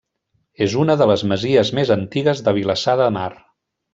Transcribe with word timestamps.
És 0.65 0.75
una 0.83 0.95
de 1.01 1.07
les 1.11 1.25
masies 1.33 1.71
més 1.81 1.93
antigues 1.97 2.43
de 2.49 2.57
Vilassar 2.59 2.97
de 3.05 3.13
Mar. 3.21 3.31